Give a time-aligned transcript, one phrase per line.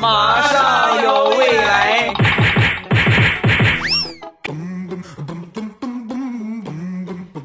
[0.00, 2.12] 马上有未来。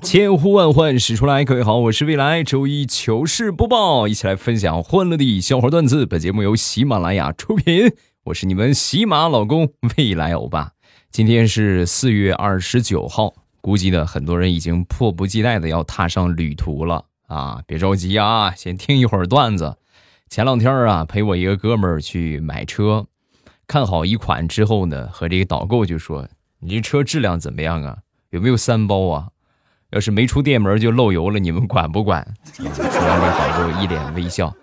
[0.02, 2.44] 千呼万唤始出来，各位好，我是未来。
[2.44, 6.06] 周一糗事播报，一起来分享欢乐的笑话段子。
[6.06, 7.94] 本节目由喜马拉雅出品，
[8.26, 10.72] 我是你们喜马老公未来欧巴。
[11.12, 17.62] 今天是四月二十九号，估计呢很多人已经迫不及待的要踏上旅途了啊！
[17.66, 19.78] 别着急啊，先听一会儿段子。
[20.32, 23.06] 前两天啊，陪我一个哥们儿去买车，
[23.68, 26.26] 看好一款之后呢，和这个导购就说
[26.60, 27.98] ：“你这车质量怎么样啊？
[28.30, 29.28] 有没有三包啊？”
[29.92, 32.26] 要是没出店门就漏油了，你们管不管？
[32.60, 34.56] 然后，这导购一脸微笑：“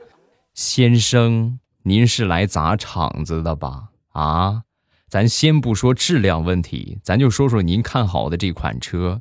[0.56, 3.88] 先生，您是来砸场子的吧？
[4.12, 4.62] 啊，
[5.06, 9.20] 咱先不说质量问题，咱就说说您看好的这款车，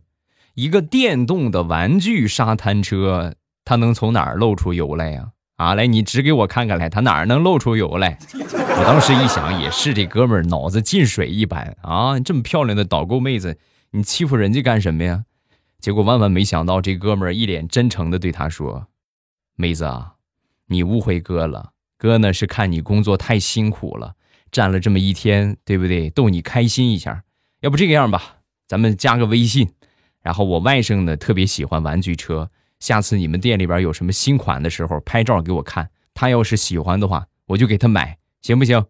[0.54, 3.36] 一个电动的玩具沙滩车，
[3.66, 5.32] 它能从哪儿漏出油来呀？
[5.58, 8.18] 啊来，你指给我看看来，他哪儿能露出油来？
[8.32, 12.20] 我当时一想，也是这哥们儿脑子进水一般啊！
[12.20, 13.58] 这么漂亮的导购妹子，
[13.90, 15.26] 你欺负人家干什么呀？”
[15.82, 18.88] 结果万万没想到，这哥们儿一脸真诚的对他说
[19.58, 20.14] ：“妹子啊，
[20.68, 24.14] 你误会哥了，哥呢是看你工作太辛苦了，
[24.52, 26.12] 站了这么一天，对不对？
[26.12, 27.24] 逗你开心一下。
[27.62, 29.72] 要不这个样吧，咱们加个微信，
[30.22, 35.90] 然后我外甥呢特别喜欢玩具车，下次你们店里边有什么新款的时候，拍照给我看。
[36.14, 38.86] 他要是喜欢的话，我就给他买，行不行？”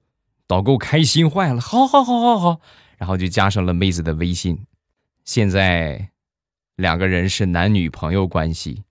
[0.48, 2.62] 导购开心坏了，好好好好好，
[2.98, 4.66] 然后就加上了妹子的微信。
[5.26, 6.10] 现在。
[6.78, 8.84] 两个人是男女朋友关系，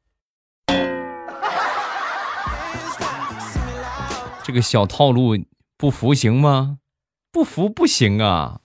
[4.43, 5.39] 这个小套路
[5.77, 6.79] 不服行吗？
[7.31, 8.61] 不服不行啊！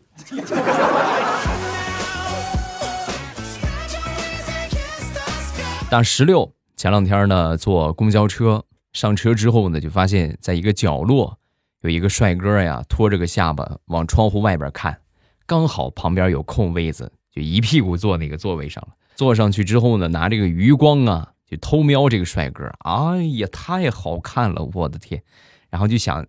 [5.91, 11.37] 大石榴前两天呢坐公交车，上车之后呢就发现，在一个角落
[11.81, 15.01] 有一个帅哥呀，托着个下巴往窗户外边看，
[15.45, 18.95] 刚好旁边有空位子，就一屁股坐那个座位上了。
[19.15, 22.63] 坐上去之后呢，拿这个余光啊，就偷瞄这个帅哥。
[22.85, 25.21] 哎呀，太好看了，我的天！
[25.69, 26.25] 然后就想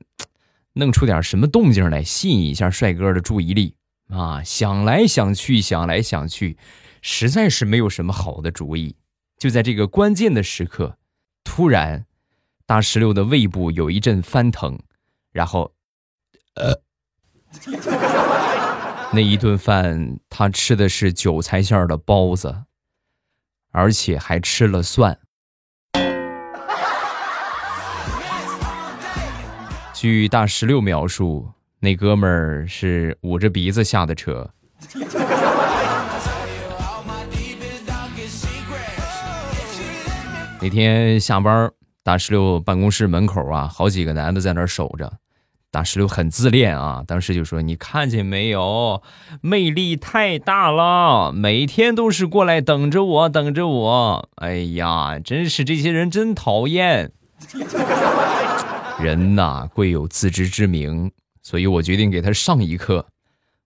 [0.72, 3.76] 弄出点什么动静来，吸引一下帅哥的注意力
[4.08, 4.42] 啊。
[4.42, 6.58] 想来想去，想来想去，
[7.00, 8.96] 实在是没有什么好的主意。
[9.42, 10.96] 就在这个关键的时刻，
[11.42, 12.06] 突然，
[12.64, 14.78] 大石榴的胃部有一阵翻腾，
[15.32, 15.72] 然后，
[16.54, 16.80] 呃。
[19.12, 22.66] 那一顿饭，他吃的是韭菜馅的包子。
[23.72, 25.18] 而且还吃了蒜。
[29.92, 34.48] 据大石榴描述，那哥们儿是捂着鼻子下的车。
[40.62, 41.72] 那天下班，
[42.04, 45.12] 大石榴办公室门口啊，好几个男的在那儿守着。
[45.72, 49.02] 大石榴很自恋啊，当时就说：“你看见没有，
[49.40, 54.28] 魅力太大了，每天都是过来等着我，等着我。
[54.36, 57.10] 哎呀，真是这些人真讨厌。
[59.00, 61.10] 人呐，贵有自知之明，
[61.42, 63.04] 所以我决定给他上一课。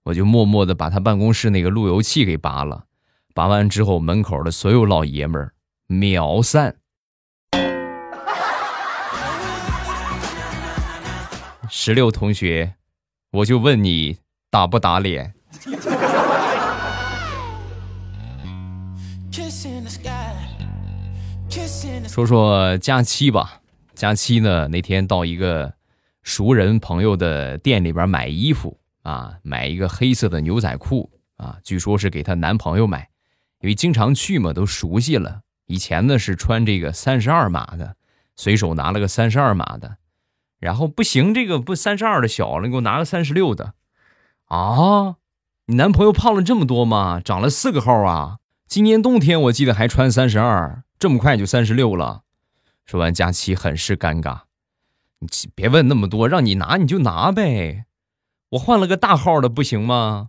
[0.05, 2.85] 我就默默的把他办公室那个路由器给拔了，
[3.35, 5.53] 拔完之后，门口的所有老爷们儿
[5.89, 6.77] 秒散。”
[11.79, 12.73] 石榴同学，
[13.31, 14.17] 我就问你
[14.49, 15.35] 打不打脸？
[22.09, 23.61] 说说假期吧。
[23.95, 25.75] 假期呢，那天到一个
[26.23, 33.11] 熟人朋友的店里边买衣服啊，买一个黑色的牛仔裤啊，据说是给她男朋友买，
[33.61, 35.43] 因为经常去嘛，都熟悉了。
[35.67, 37.97] 以前呢是穿这个三十二码的，
[38.35, 39.99] 随手拿了个三十二码的。
[40.59, 43.75] 然后不行，这个不三十二的小了，你给我拿个三十六的，
[44.47, 45.17] 啊，
[45.67, 47.21] 你男朋友胖了这么多吗？
[47.25, 48.39] 长了四个号啊！
[48.67, 52.23] 今年冬天我记得还穿三十二，这么快就三十六了。
[52.85, 54.41] 说完，佳琪很是尴尬，
[55.19, 57.85] 你别问那么多，让你拿你就拿呗，
[58.51, 60.29] 我换了个大号的不行吗？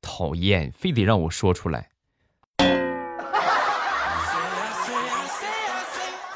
[0.00, 1.90] 讨厌，非得让我说出来。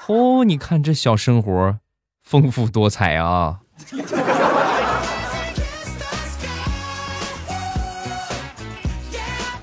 [0.09, 1.79] 哦，你看这小生活。
[2.31, 3.59] 丰富多彩啊！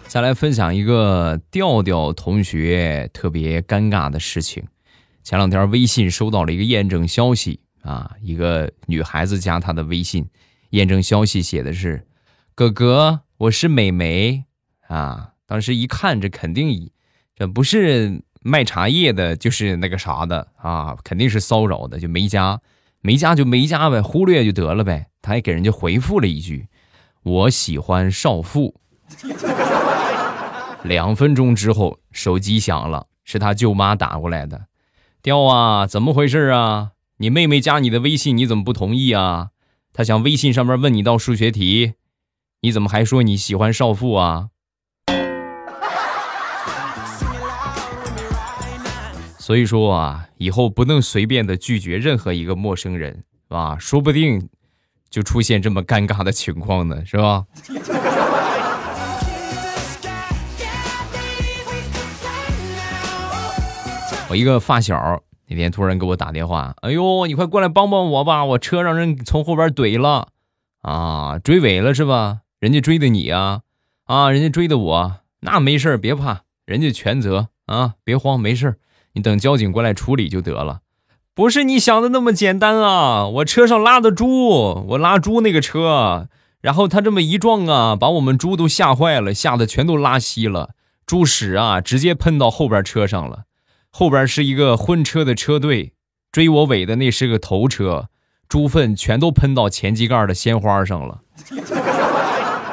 [0.09, 4.67] 再来分享一个调调同学特别尴尬的事情。
[5.23, 10.27] 前两天微信收到了一个验证消息啊，一个女孩子加他的微信，
[10.71, 12.05] 验证消息写的是
[12.53, 14.43] ：“哥哥，我是美眉
[14.89, 16.91] 啊。”当时一看，这肯定
[17.33, 18.23] 这不是。
[18.41, 22.59] 卖茶叶的，就是那个啥的啊，肯定是骚扰的，就没加，
[23.01, 25.07] 没加就没加呗，忽略就得了呗。
[25.21, 26.67] 他还给人家回复了一句
[27.23, 28.75] ：“我喜欢少妇。”
[30.83, 34.67] 两分钟之后，手机响了，是他舅妈打过来的。
[35.21, 36.91] 调啊，怎么回事啊？
[37.17, 39.49] 你妹妹加你的微信，你怎么不同意啊？
[39.91, 41.93] 她想微信上面问你道数学题，
[42.61, 44.49] 你怎么还说你喜欢少妇啊？
[49.47, 54.49] 所以说啊，以后不能随便的拒绝任何一个陌生人，啊，说不定
[55.09, 57.45] 就出现这么尴尬的情况呢，是吧？
[64.29, 70.27] 我一个发小那天突然给我打电话，哎呦，你快过来帮帮我吧，我车让人从后边怼了，
[70.81, 72.39] 啊，追尾了是吧？
[72.59, 73.61] 人家追的你啊，
[74.03, 78.75] 啊，人家追的我，那没事别怕，人家全责啊，别慌，没事
[79.17, 80.81] 你等交警过来处理就得了。
[81.33, 86.27] 不是你想的那么简单啊，我车上拉的猪，我拉猪那个车，
[86.61, 90.75] 然后他这么一撞啊，把我们猪都吓坏了，吓得全都拉稀了，
[91.07, 93.45] 猪屎啊，直接喷到后边车上了。
[93.89, 95.93] 后边是一个婚车的车队，
[96.31, 98.09] 追我尾的那是个头车，
[98.47, 101.21] 猪粪全都喷到前机盖的鲜花上了。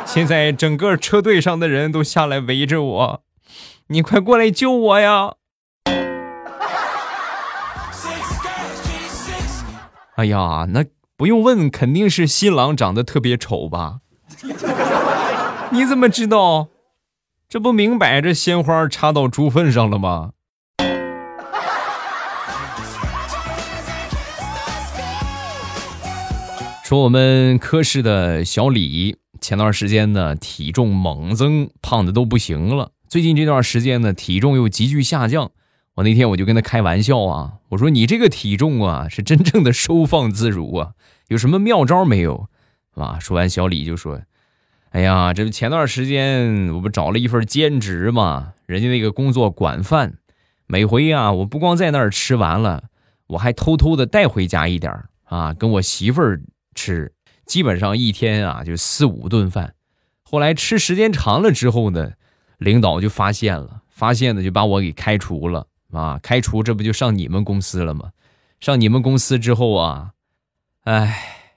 [0.05, 3.23] 现在整个车队上的人都下来围着我，
[3.87, 5.37] 你快过来救我呀！
[10.17, 10.85] 哎呀，那
[11.17, 13.99] 不用问，肯定是新郎长得特别丑吧？
[15.71, 16.69] 你怎么知道？
[17.49, 20.31] 这不明摆着鲜花插到猪粪上了吗？
[26.85, 32.93] 说我们科室的小李前段时间呢体重猛增，胖的都不行了。
[33.09, 35.51] 最近这段时间呢体重又急剧下降。
[35.95, 40.93] 我那天我就跟他开玩笑啊，我说你这个体重啊是真正的收放自如啊，
[41.29, 42.49] 有什么妙招没有？
[42.95, 44.21] 啊，说完小李就说
[44.91, 50.19] ：“哎呀，这不前段时间我不找了一份兼职嘛，人家那个工作管饭，
[50.67, 52.85] 每回啊我不光在那儿吃完了，
[53.29, 54.93] 我还偷偷的带回家一点
[55.25, 56.41] 啊，跟我媳妇儿。”
[56.77, 57.13] 吃
[57.47, 59.75] 基本上一天啊就四五顿饭，
[60.25, 62.15] 后来吃时间长了之后呢，
[62.59, 66.21] 领导就发现了，发现呢就把我给开除了啊！
[66.23, 68.13] 开除这不就上你们公司了吗？
[68.61, 70.13] 上你们公司之后啊，
[70.85, 71.53] 哎，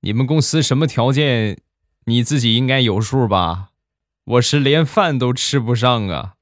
[0.00, 1.58] 你们公司什么条件，
[2.06, 3.68] 你自己应该有数吧？
[4.24, 6.34] 我是连饭都吃不上啊！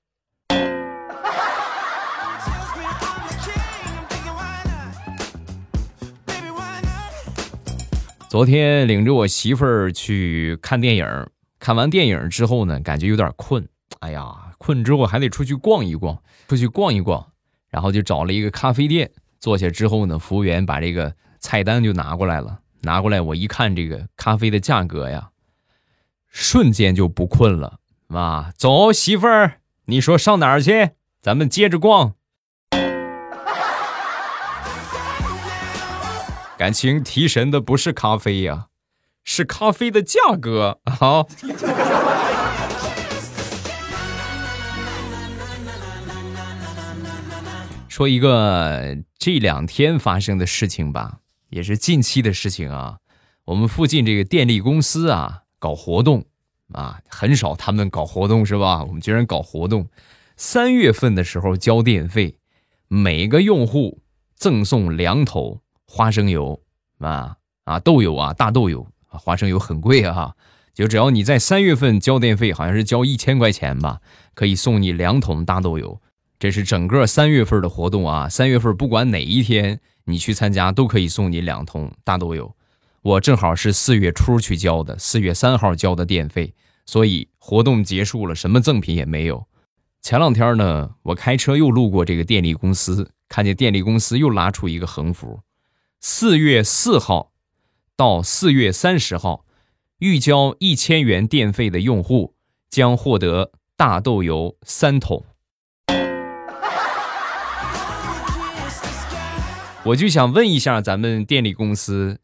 [8.29, 11.27] 昨天领着我媳妇儿去看电影，
[11.59, 13.67] 看完电影之后呢，感觉有点困。
[14.01, 17.27] 哎呀，困之后还得出去逛一逛，出去逛一逛，
[17.69, 19.69] 然后就找了一个咖啡店坐下。
[19.71, 25.31] 之后呢，服务员把这个菜单就拿过来了，拿过来我一看这个咖啡的价格呀，
[26.29, 27.79] 瞬间就不困了。
[28.09, 30.91] 啊，走，媳妇儿，你说上哪儿去？
[31.21, 32.15] 咱们接着逛。
[36.57, 38.69] 感情提神的不是咖啡呀，
[39.25, 41.27] 是咖啡的价格啊！
[47.97, 52.99] 说一个这两天发生的事情吧，也是近期的事情啊。
[53.47, 56.27] 我们附近这个电力公司啊，搞活动
[56.75, 58.85] 啊，很少他们搞活动是吧？
[58.85, 59.89] 我们居然搞活动，
[60.37, 62.37] 三月份的时候交电费，
[62.87, 64.03] 每个用户
[64.35, 65.63] 赠送两桶。
[65.87, 66.61] 花生油
[66.99, 70.35] 啊啊豆油啊大豆油啊花生油很贵啊
[70.75, 74.03] 就只要你在三月份交电费，好像是交一千块钱吧，
[74.35, 75.99] 可以送你两桶大豆油。
[76.39, 78.29] 这是整个三月份的活动啊！
[78.29, 82.55] 三月份不管哪一天你去参加，都可以送你两桶大豆油。
[83.03, 89.47] 我正好是四月初去交的，四月三号交的电费，所以活动结束了，什么赠品也没有。
[90.03, 95.41] 前两天呢，我开车又路过这个电力公司，看见电力公司又拉出一个横幅。
[96.01, 97.33] 四月四号
[97.97, 99.47] 到四月三十号，
[100.01, 102.35] 预交一千元电费的用户
[102.69, 105.25] 将获得大豆油三桶。
[109.87, 112.19] 我就想问一下，咱们电力公司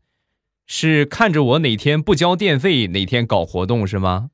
[0.67, 4.31] 是看着我哪天不交电费，哪天搞活动是吗？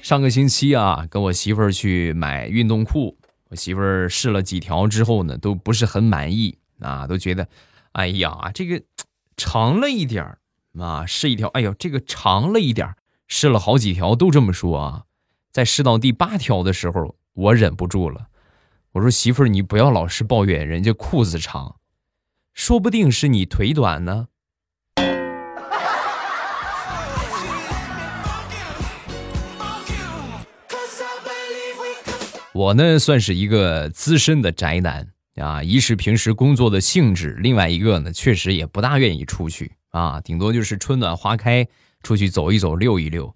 [0.00, 3.16] 上个星期啊，跟我媳妇儿去买运动裤，
[3.48, 7.48] 我媳妇儿试了几条之后呢，都不是很满意啊，都觉得，
[7.92, 8.80] 哎呀，这个
[9.36, 10.38] 长了一点儿
[10.78, 12.96] 啊，试一条，哎呦，这个长了一点儿，
[13.32, 15.04] 试了好几条都这么说啊，
[15.52, 18.26] 在试到第八条的时候，我忍不住了，
[18.90, 21.76] 我说媳妇儿，你不要老是抱怨人家裤子长，
[22.54, 24.26] 说不定是你腿短呢。
[32.52, 35.06] 我呢算是一个资深的宅男
[35.36, 41.66] 啊，一是平时工作的性质，另外一个呢确实也不大愿意出去啊，顶多就是春暖花开
[42.02, 43.34] 出去走一走、溜一溜。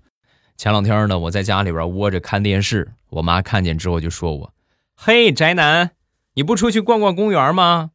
[0.56, 4.54] 前两天呢，我在家里边窝着看电视，我妈看见之后就说我
[4.94, 5.92] ：“嘿，宅男，
[6.34, 7.90] 你不出去逛逛公园吗？”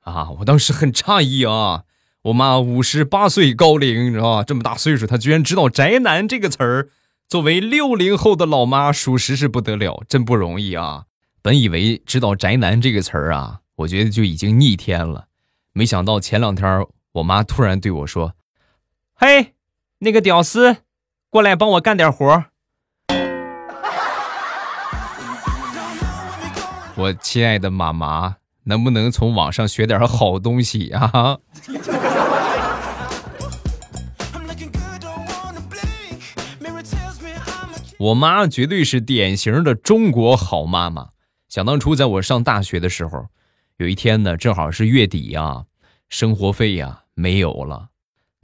[0.00, 1.84] 啊，我当时很诧异啊，
[2.22, 4.44] 我妈五十八岁高龄，你知道吧？
[4.44, 6.90] 这么大岁数，她居然知道“宅男”这个词儿。
[7.28, 11.04] 作为六零后的老妈，属实是不得了，真不容易啊！
[11.40, 15.28] 本以为知道“宅男”这个词儿啊，我觉得就已经逆天了，
[15.72, 18.34] 没想到前两天我妈突然对我说
[19.16, 19.54] ：“嘿，
[20.04, 20.78] 那个屌丝，
[21.30, 22.46] 过来帮我干点活。
[26.98, 31.38] ”我亲爱的妈妈，能不能从网上学点好东西啊？
[38.00, 41.10] 我妈绝对是典型的中国好妈妈。
[41.48, 43.28] 想当初，在我上大学的时候，
[43.76, 45.66] 有一天呢，正好是月底啊，
[46.08, 47.90] 生活费呀没有了。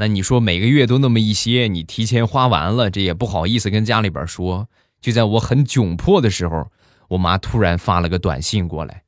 [0.00, 4.69] 那你说每个月都那么一些，你提前花完了，这也不好意思跟家里边说。
[5.00, 6.71] 就在我很窘迫的时候，
[7.09, 9.02] 我妈突然发了个短信过来：“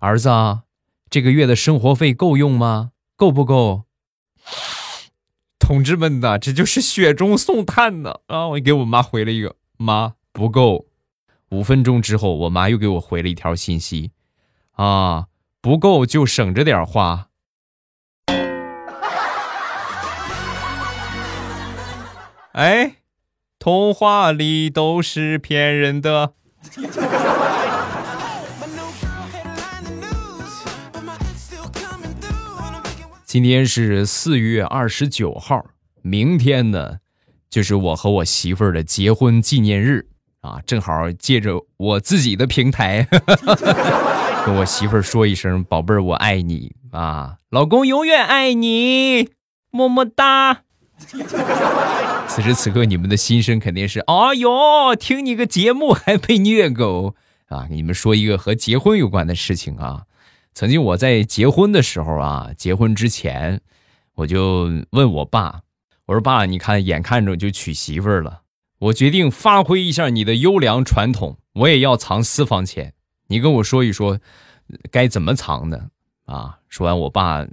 [0.00, 0.28] 儿子，
[1.08, 2.90] 这个月的生活费够用吗？
[3.16, 3.84] 够不够？”
[5.60, 8.48] 同志们呐，这就是雪中送炭呢啊！
[8.48, 9.56] 我给我妈回了一个。
[9.76, 10.86] 妈不够，
[11.50, 14.10] 五分钟之后，我妈又给我回了一条信息，
[14.72, 15.26] 啊，
[15.60, 17.28] 不够就省着点花。
[22.54, 22.98] 哎，
[23.58, 26.34] 童话里都是骗人的。
[33.24, 35.66] 今天是四月二十九号，
[36.02, 36.98] 明天呢？
[37.50, 40.06] 就是我和我媳妇儿的结婚纪念日
[40.40, 43.04] 啊，正好借着我自己的平台，
[44.46, 49.30] 跟我媳妇儿说一声“宝贝儿，我爱你啊，老公永远爱你，
[49.72, 50.60] 么么哒。”
[52.28, 57.14] 此时此刻，你们的心声肯定是：哎呦，听你个节目还被虐狗
[57.48, 57.66] 啊！
[57.70, 60.04] 你们说一个和结婚有关的事情啊。
[60.52, 63.60] 曾经我在结婚的时候啊，结婚之前，
[64.14, 65.62] 我就问我爸。
[66.06, 68.42] 我说爸，你看，眼看着就娶媳妇儿了，
[68.78, 72.94] 我决定发挥一下你的优良传统，我也要藏私房钱。
[73.28, 74.18] 你跟我说一说，
[74.90, 75.88] 该怎么藏呢？
[76.26, 76.58] 啊！
[76.68, 77.46] 说完，我爸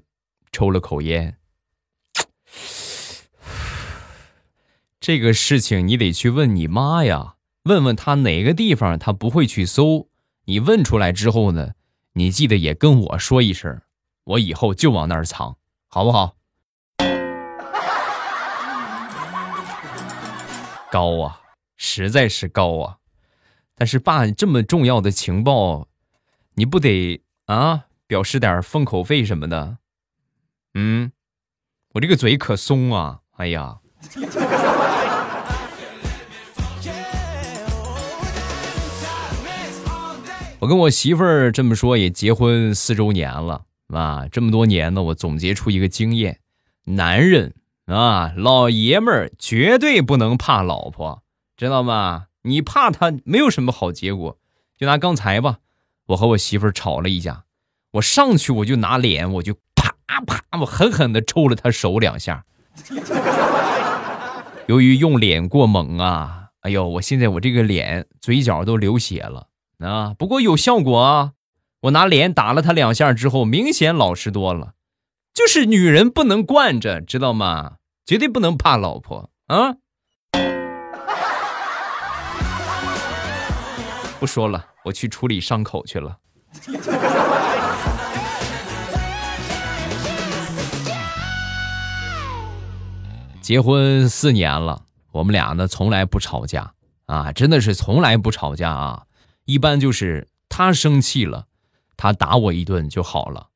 [0.52, 1.36] 抽了口烟。
[5.02, 10.08] 这个事情你得去问你妈呀，问问她哪个地方她不会去搜。
[10.46, 11.72] 你问出来之后呢，
[12.14, 13.82] 你记得也跟我说一声，
[14.26, 16.36] 我以后就往那儿藏，好不好？
[20.92, 21.42] 高啊，
[21.78, 22.98] 实在是高啊！
[23.76, 25.88] 但是爸，这么重要的情报，
[26.54, 29.80] 你不得啊表示点封口费什么的？
[30.76, 31.12] 嗯，
[31.94, 33.22] 我这个嘴可松啊！
[33.38, 33.80] 哎呀，
[40.62, 44.28] 我跟我媳妇儿这么说，也结婚四周年了啊！
[44.32, 46.40] 这么多年呢，我总结出一个经验：
[46.84, 47.56] 男人。
[47.88, 51.24] 啊，老爷们儿绝对不能怕老婆，
[51.58, 52.26] 知道吗？
[52.44, 54.38] 你怕他没有什么好结果。
[54.78, 55.58] 就拿刚才吧，
[56.10, 57.46] 我和我媳妇儿吵了一架，
[57.94, 59.96] 我上去我就拿脸，我就啪
[60.28, 62.46] 啪，我狠狠的抽了他手两下。
[64.68, 69.48] 由于用脸过猛啊，哎呦，我现在我这个脸嘴角都流血了
[69.90, 70.14] 啊。
[70.18, 71.32] 不过有效果啊，
[71.82, 74.74] 我拿脸打了他两下之后，明显老实多了。
[75.34, 77.74] 就是女人不能惯着，知道吗？
[78.06, 79.76] 绝对不能怕老婆啊！
[84.20, 86.18] 不说了，我去处理伤口去了。
[93.42, 96.74] 结婚四年了，我们俩呢从来不吵架
[97.06, 99.04] 啊，真的是从来不吵架啊。
[99.52, 101.48] 一般就是他生气了，
[101.98, 103.50] 他打我一顿就好了；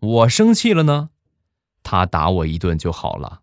[0.00, 1.10] 我生气了呢。
[1.82, 3.40] 他打我一顿就好了。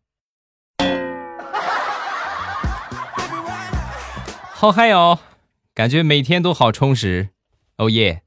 [4.52, 5.20] 好嗨哦，
[5.76, 7.30] 感觉每天都好充实。
[7.78, 8.24] 哦耶！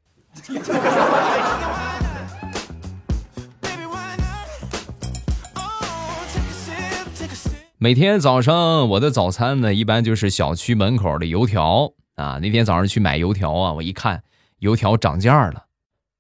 [7.79, 12.39] 每天早上我的早餐呢，一般就是小区门口的油条啊。
[12.41, 14.23] 那天早上去买油条啊，我一看
[14.59, 15.67] 油条涨价了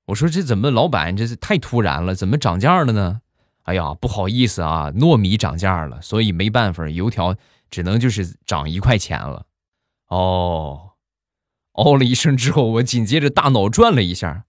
[0.06, 3.20] 我说这怎么老板这是太突然了，怎么涨价了呢？
[3.62, 7.37] 哎呀，不好意思啊，糯米涨价了，所以没办法，油条
[7.70, 9.46] 只能就是涨一块钱了。
[10.08, 10.94] 哦，
[11.72, 14.46] 哦了一声之后，我紧接着大脑转了一下，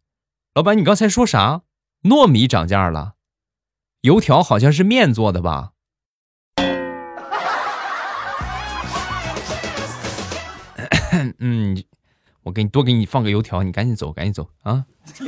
[0.55, 1.61] 老板，你刚才说啥？
[2.01, 3.13] 糯米涨价了？
[4.01, 5.72] 油条好像是面做的吧？
[11.39, 11.83] 嗯，
[12.41, 14.83] 我给你多给你放个油条，你赶紧走，赶紧走啊！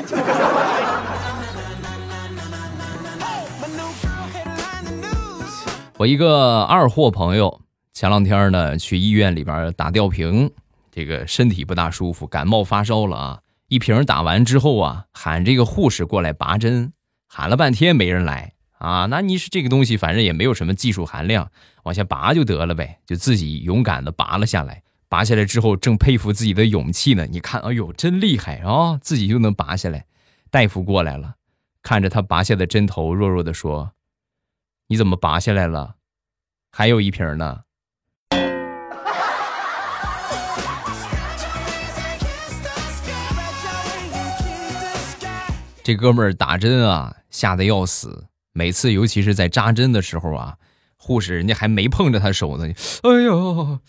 [5.97, 7.61] 我一个二货朋友
[7.93, 10.51] 前两天呢去医院里边打吊瓶，
[10.91, 13.39] 这个身体不大舒服，感冒发烧了啊！
[13.67, 16.91] 一瓶打完之后啊，喊这个护士过来拔针，
[17.27, 19.05] 喊了半天没人来啊！
[19.05, 21.49] 那你是这个东西，反正也没有什么技术含量，
[21.83, 24.81] 往下拔就得了呗，就自己勇敢的拔了下来。
[25.15, 27.25] 拔下来之后，正佩服自己的勇气呢。
[27.27, 28.99] 你看，哎呦，真厉害啊！
[29.01, 30.07] 自己就能拔下来。
[30.51, 31.35] 大夫过来了，
[31.81, 33.93] 看着他拔下的针头，弱弱的说。
[34.89, 35.95] 你怎么拔下来了？
[36.69, 37.61] 还有一瓶呢。
[45.81, 48.25] 这哥们儿打针啊，吓得要死。
[48.51, 50.57] 每次，尤其是在扎针的时候啊，
[50.97, 52.65] 护士人家还没碰着他手呢。
[53.03, 53.79] 哎呦，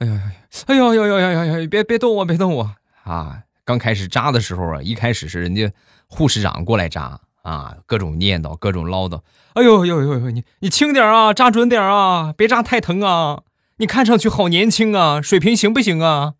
[0.00, 0.32] 哎呀，
[0.66, 1.66] 哎呦呦呦呦呦呦！
[1.68, 3.42] 别别动我，别动我啊！
[3.64, 5.70] 刚开始扎的时候啊，一开始是人家
[6.08, 7.20] 护士长过来扎。
[7.42, 9.22] 啊，各种念叨，各种唠叨。
[9.54, 13.44] 哎呦呦呦呦，你你轻点啊，扎准点啊，别扎太疼啊。
[13.78, 16.34] 你看上去好年轻啊，水平行不行啊？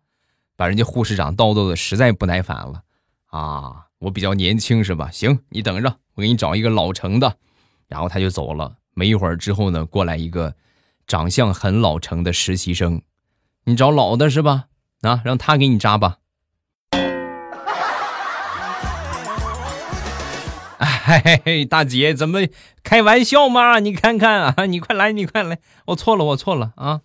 [0.55, 2.83] 把人家护士长叨叨的实在不耐烦了。
[3.31, 5.09] 啊，我比较年轻是吧？
[5.11, 7.35] 行，你等着，我给你找一个老成的。
[7.87, 8.75] 然后他就走了。
[8.93, 10.53] 没一会儿之后呢，过来一个
[11.07, 13.01] 长相很老成的实习生。
[13.65, 14.65] 你找老的是吧？
[15.01, 16.17] 啊，让他给你扎吧。
[20.79, 22.39] 嘿嘿，大姐，怎么
[22.83, 23.79] 开玩笑嘛？
[23.79, 27.01] 你看看啊，你快来，你快来，我错了，我错了啊！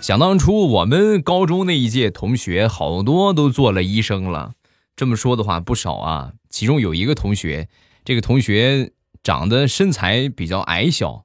[0.00, 4.52] 想当初我们高中那一届同学，好多都做了医生了。
[4.96, 6.32] 这么说的话，不少啊。
[6.48, 7.68] 其中有一个同学，
[8.04, 8.92] 这个同学
[9.24, 11.24] 长得身材比较矮小，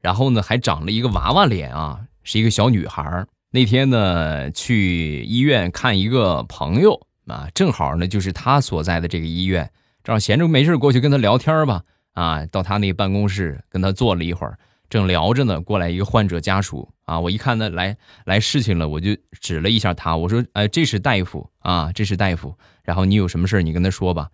[0.00, 3.26] 然后呢还长了一个娃娃脸啊，是一个小女孩。
[3.50, 9.70] 那天呢，去医院看一个朋友啊，正好呢就是他所在的这个医院，
[10.04, 11.82] 正好闲着没事过去跟他聊天吧。
[12.12, 14.58] 啊，到他那办公室跟他坐了一会儿，
[14.90, 22.54] 正聊着呢，过来一个患者家属啊，我一看呢来来事情了，我就指了一下他，我说：“哎，这是大夫啊，这是大夫。
[22.82, 24.28] 然后你有什么事你跟他说吧。”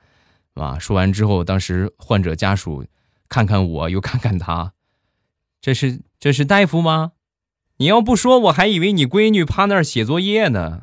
[0.54, 2.84] 啊，说完之后，当时患者家属
[3.34, 4.74] 看看我，又看看他，
[5.60, 7.14] 这是这是大夫吗？
[7.78, 10.82] 你要不说，我还以为你闺女趴那儿写作业呢。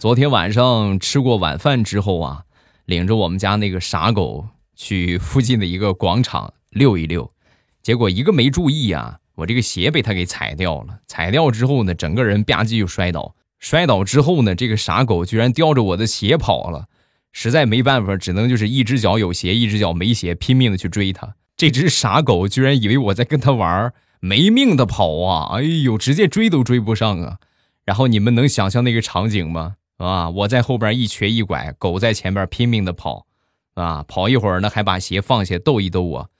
[0.00, 2.42] 昨天晚上吃过晚饭之后啊，
[2.86, 7.30] 领着我们家那个傻狗去附近的一个广场溜一溜，
[7.84, 10.98] 结果一个没注意啊，我这个鞋被它给踩掉了。
[11.06, 16.86] 踩掉之后呢，整个人吧唧就摔倒，摔倒之后呢，这个傻狗居然叼着我的鞋跑了。
[17.32, 21.34] 实在没办法，只能就是一只脚有鞋，一只脚没鞋，拼命的去追它。
[21.56, 25.56] 这只傻狗居然以为我在跟它玩，没命的跑啊！
[25.56, 27.36] 哎呦，直接追都追不上啊！
[27.84, 29.74] 然后你们能想象那个场景吗？
[29.98, 33.26] 啊，我在后边一瘸一拐，狗在前边拼命的跑，
[33.74, 36.30] 啊，跑一会儿呢，还把鞋放下逗一逗我，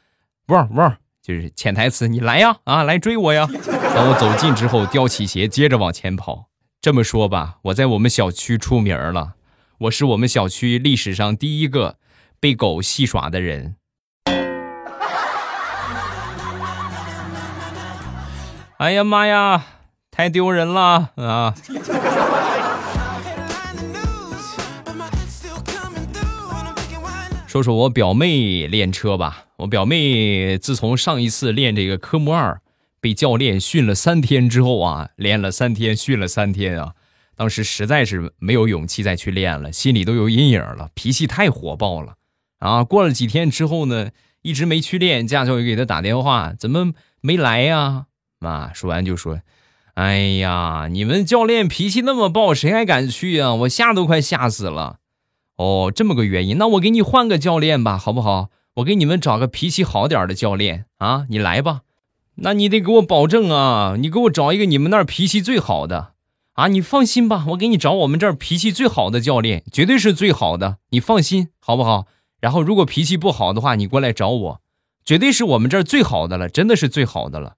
[0.48, 3.46] 汪汪，就是潜台词，你来呀，啊，来追我呀！
[3.94, 6.48] 等我走近之后，叼起鞋接着往前跑。
[6.86, 9.32] 这么说吧，我在我们小区出名了。
[9.78, 11.96] 我是我们小区历史上第一个
[12.38, 13.74] 被狗戏耍的人。
[18.78, 19.66] 哎呀妈呀，
[20.12, 21.52] 太丢人了啊！
[27.48, 29.46] 说说我表妹练车吧。
[29.56, 32.60] 我表妹自从上一次练这个科目二
[33.06, 36.94] 被教练训了三天之后啊，练了三天，训了三天啊。
[37.36, 42.14] 当时实在是没有勇气再去练了，心里都有阴影了，脾气太火爆了
[42.58, 42.82] 啊！
[42.82, 44.10] 过了几天之后呢，
[44.42, 48.06] 一直没去练，驾校又给他打电话，怎么没来呀？
[48.40, 49.38] 妈，说完就说
[49.94, 53.54] ：“哎呀，你们教练脾气那么暴，谁还敢去啊？
[53.54, 54.98] 我吓都快吓死了。”
[55.54, 58.48] 哦，这么个原因，那我给你换个教练吧，好不好？
[58.78, 61.82] 我给你们找个脾气好点的教练啊，你来吧。
[62.36, 66.12] 那你得给我保证啊，你给我找一个你们那儿脾气最好的。
[66.52, 72.06] 啊，你放心吧，我给你找我们这儿脾气最好的教练，绝对是最好的，你放心好不好？
[72.40, 74.60] 然后如果脾气不好的话，你过来找我
[75.04, 77.56] 绝对是我们这儿最好的了，真的是最好的了。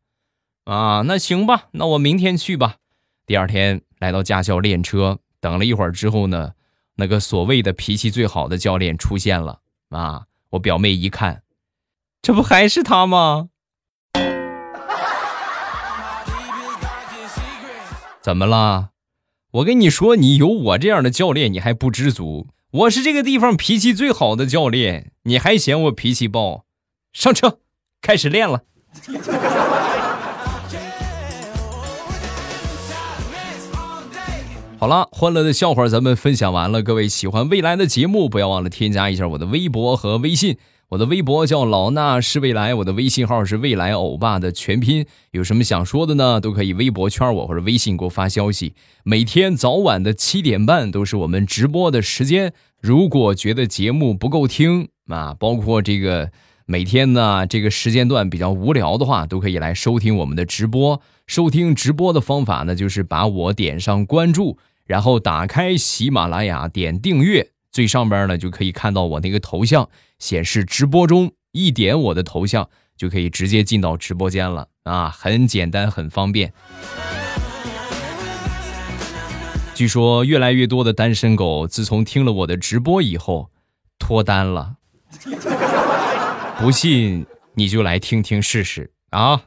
[0.64, 2.76] 啊，那行吧，那我明天去吧。
[3.24, 6.52] 第二天来到驾校练车，等了一会儿之后呢，
[6.96, 9.60] 那个所谓的脾气最好的教练出现了。
[9.90, 11.42] 啊，我表妹一看，
[12.20, 13.50] 这不还是他吗？
[18.28, 18.90] 怎么了？
[19.52, 22.48] 我跟你说，你有我这样的教练，你还不知足。
[22.72, 26.66] 我是这个地方脾气最好的教练，你还嫌我脾气暴？
[27.10, 27.60] 上车，
[28.02, 28.64] 开始练了。
[34.78, 36.82] 好了，欢乐的笑话咱们分享完了。
[36.82, 40.58] 各位喜欢未来的节目，不要忘了添加一下我的微博和微信。
[40.90, 45.05] 我的微博叫老衲是未来，我的微信号是未来欧巴的全拼。
[45.33, 46.40] 有什么想说的呢？
[46.40, 48.72] 都可以微博圈我或者微信给我发消息。
[49.05, 52.55] 每天早晚的七点半都是我们直播的时间。
[52.81, 56.31] 如果觉得节目不够听啊，包括这个
[56.64, 61.03] 每天呢这个时间段比较无聊的话，都可以来收听我们的直播。
[61.27, 67.51] 收听直播的方法呢，就是把我点上关注，然后打开喜马拉雅，点订阅。
[67.70, 76.52] 最上边呢，就可以看到我那个头像显示直播中，一点我的头像就可以直接进到直播间了啊，很简单，很方便。
[79.74, 83.52] 据说越来越多的单身狗自从听了我的直播以后
[83.96, 84.74] 脱单了，
[86.59, 89.42] 不信你就来听听试试啊！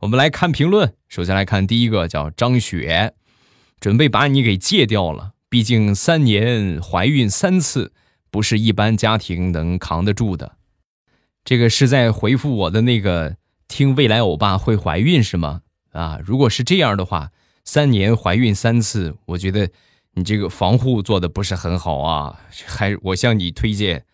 [0.00, 3.12] 我们来看评论，首先来看第一个叫张雪，
[3.78, 5.33] 准备把你给戒掉了。
[5.54, 7.92] 毕竟三年怀孕三次，
[8.28, 10.56] 不是一般家庭能扛得住的。
[11.44, 13.36] 这个是在回复我的那个
[13.68, 15.60] 听未来欧巴会怀孕是吗？
[15.92, 17.30] 啊，如果是这样的话，
[17.64, 19.70] 三年怀孕三次，我觉得
[20.14, 22.40] 你这个防护做的不是很好啊。
[22.66, 24.04] 还我向你推荐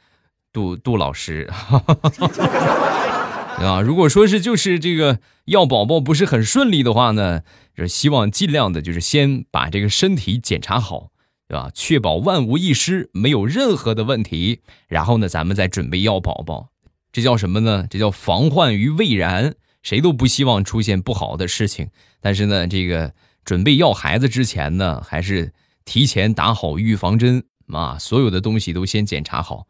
[0.53, 1.51] 杜杜老师
[3.57, 3.81] 啊。
[3.81, 7.41] 如果说是就是这个要宝宝不是很顺利的话呢，
[7.75, 11.10] 是希望尽量的就是先把这个身体检查好。
[11.51, 11.69] 对吧？
[11.75, 14.61] 确保万无一失，没有任何的问题。
[14.87, 16.69] 然后呢，咱们再准备要宝宝，
[17.11, 17.89] 这叫什么呢？
[17.91, 19.57] 这叫防患于未然。
[19.83, 21.89] 谁都不希望出现不好的事情，
[22.21, 23.13] 但是呢，这个
[23.45, 25.53] 准备要孩子之前呢，还是
[25.85, 27.99] 提前打好预防针啊！
[27.99, 29.67] 所有的东西都先检查好。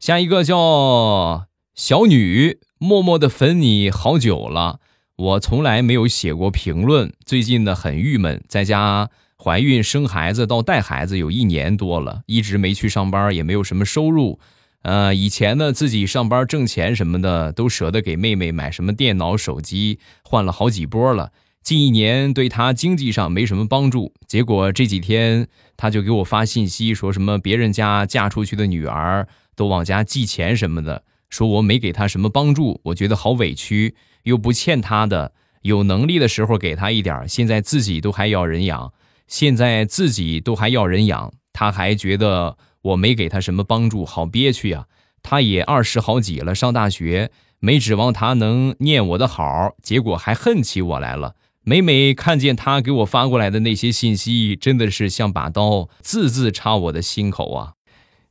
[0.00, 4.80] 下一个叫小女，默默的粉你好久了，
[5.14, 7.12] 我从来没有写过评论。
[7.24, 9.10] 最近呢，很郁闷，在家。
[9.42, 14.38] 怀孕生孩子到带孩子有一年多了，一直没去上班，也没有什么收入。
[14.82, 21.32] 呃，以前呢自己上班挣钱什么的，都舍得给妹妹买什么电脑、手机，换了好几波了。
[21.60, 29.26] 近一年对她经济上没什么帮助，结果这几天她就给我发信息，说什么别人家嫁出去的女儿
[29.56, 38.92] 都往家寄钱什么的，说我没给她什么帮助，我觉得好委屈，又不欠她的，有能力的时候给她一点，现在自己都还要人养。
[39.26, 44.86] 现在自己都还要人养，他还觉得我没给他什么帮助，好憋屈呀！
[45.22, 47.30] 他也二十好几了，上大学，
[47.60, 51.36] 没指望他能念我的好，结果还恨起我来了。
[51.64, 57.74] 每每看见他给我发过来的那些信息，真的是像把刀字字插我的心口啊！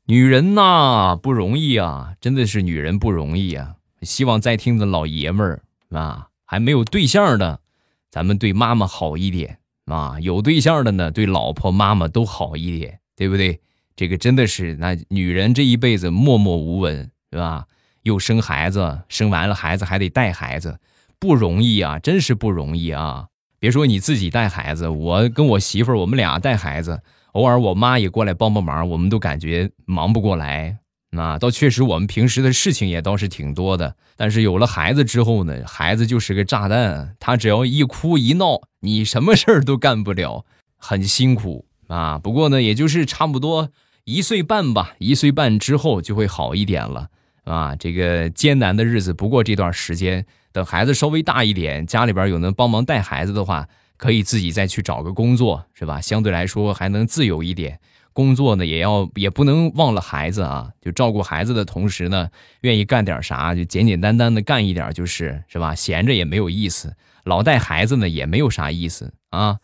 [0.07, 3.75] 女人呐，不容易啊，真的是女人不容易啊！
[4.01, 5.61] 希望在听的老爷们儿
[5.97, 7.61] 啊，还没有对象的，
[8.09, 9.59] 咱们对妈妈好一点。
[9.91, 13.59] 啊，有对象的呢，对老婆、妈妈都好一点，对不对？
[13.95, 17.65] 这个真的是，那女人这一辈子默默无闻，是吧？
[18.03, 20.79] 又生孩子，生完了孩子还得带孩子，
[21.19, 23.27] 不容易啊，真是不容易啊！
[23.59, 30.79] 别说你自己带孩子，我跟我媳妇儿，我们俩带孩子，偶尔我妈也过来帮帮忙，我们都感觉忙不过来。
[31.13, 40.45] 那倒确实，我们平时的事情也倒是挺多的，但是有了孩子之后呢，孩子就是个炸弹，他只要一哭一闹，你什么事儿都干不了，
[40.77, 42.17] 很辛苦啊。
[42.23, 43.69] 不过呢，也就是差不多
[44.05, 47.09] 一岁半吧，一岁半之后就会好一点了
[47.43, 47.75] 啊。
[47.75, 55.99] 这个艰难的日子不过这段时间，等孩子稍微大一点，家里边有能帮忙带孩子的话，可以自己再去找个工作，是吧？
[55.99, 57.77] 相对来说还能自由一点。
[58.13, 60.71] 工作呢，也要也不能忘了孩子啊！
[60.81, 62.29] 就照顾孩子的同时呢，
[62.61, 65.73] 愿意干点啥就简简单单的干一点，就是是吧？
[65.73, 69.59] 闲着也没有意思，老带孩子呢也没有啥意思啊。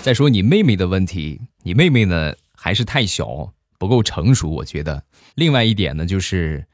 [0.00, 5.02] 再说你妹妹的问题，你妹妹呢还是太小，不够成熟，我觉得。
[5.34, 6.66] 另外一点呢，就是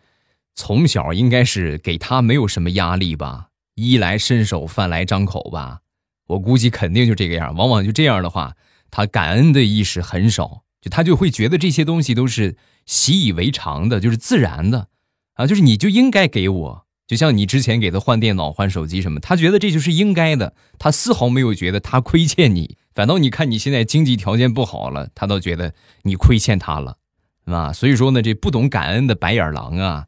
[0.55, 5.81] 从小应该是给她没有什么压力吧，衣来伸手，饭来张口吧。
[6.27, 8.57] 我估计肯定就这个样，往往就这样的话，
[8.91, 12.57] 他感恩的意识很少，就他就会觉得这些东西都是
[12.87, 14.89] 习以为常的，就是自然的。
[15.35, 26.99] 啊，就是你就应该给我，就像你之前给他换电脑、换手机什么，他觉得这就是应该的，他丝毫没有觉得他亏欠你，反倒你看你现在经济条件不好了，他倒觉得你亏欠他了，
[27.45, 27.73] 是吧？
[27.73, 30.07] 所以说呢，这不懂感恩的白眼狼啊，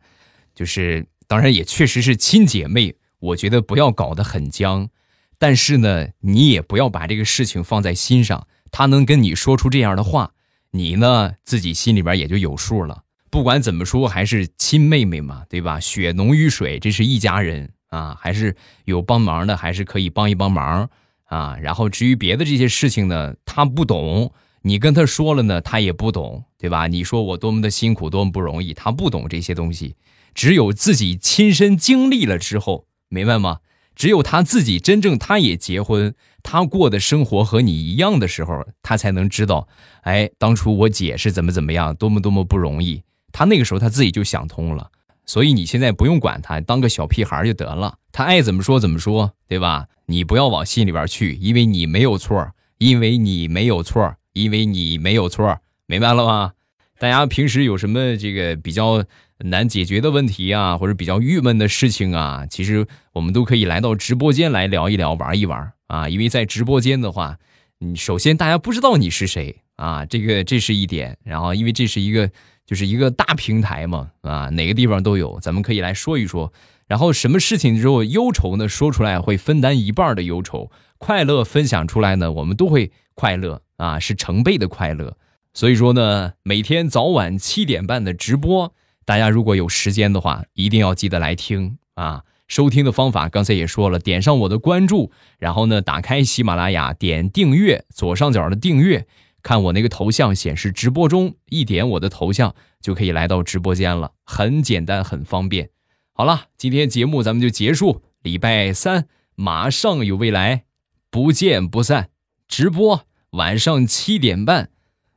[0.54, 4.88] 就是当然也确实是亲姐妹，我觉得不要搞得很僵，
[5.38, 10.32] 但是呢，你也不要把这个事情放在心上，他能跟你说出这样的话。
[10.72, 13.04] 你呢，自己心里边也就有数了。
[13.30, 15.80] 不管怎么说，还是亲妹妹嘛，对吧？
[15.80, 20.90] 血浓于水，这是一家人啊，还是有帮忙的，还是可以帮一帮忙
[21.24, 21.56] 啊。
[21.62, 26.86] 然后至于别的这些事情呢，他不懂，你跟他说了呢，他也不懂，对吧？
[26.86, 29.96] 你说我多么的辛苦，多么不容易，他不懂这些东西。
[30.34, 33.60] 只有自己亲身经历了之后，明白吗？
[33.96, 39.66] 只有他自己真正他也结婚，他过的生活和你一样的时候，他才能知道，
[40.02, 43.02] 哎，当初我姐是怎么怎么样，多么多么不容易。
[43.32, 44.90] 他那个时候他自己就想通了。
[45.24, 47.96] 所以你现在不用管他，当个小屁孩就得了。
[48.12, 49.86] 他爱怎么说怎么说，对吧？
[50.04, 56.52] 你不要往心里边去，因为你没有错，因为你没有错，因为你没有错，明白了吗？
[56.98, 59.02] 大家平时有什么这个比较？
[59.38, 66.08] 难解决的问题啊，或者比较郁闷的事情啊，其实我们都可以来到直播间来聊一聊、玩一玩啊。
[66.08, 67.38] 因为在直播间的话，
[67.78, 71.18] 你首先大家不知道你是谁啊，这个这是一点。
[71.22, 72.30] 然后，因为这是一个
[72.64, 76.50] 就是一个大平台嘛，啊，哪个地方都有，咱们可以来说一说。
[76.86, 78.66] 然后，什么事情之后忧愁呢？
[78.66, 85.18] 说出来会分担一半的忧愁，快乐分享出来呢，我们都会快乐啊，是成倍的快乐。
[85.52, 88.72] 所以说呢，每天早晚七点半的直播。
[89.06, 92.24] 大家如果有时间的话，一定要记得来听啊！
[92.48, 99.06] 收听的方法刚才也说了，点上我的关注，然后呢，打开喜马拉雅，点订阅，左上角的订阅，
[99.42, 105.70] 看我那个头像显示直播中，一点我的头像就可以来到直播间了，很简单，很方便。
[106.12, 110.64] 好了，今天节目咱们就结束，礼拜三马上有未来，
[111.10, 112.10] 不见不散。
[112.48, 114.70] 直播晚上七点半，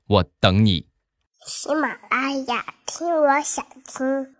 [0.07, 0.88] 我等你。
[1.49, 4.35] 喜马拉雅，听我想听。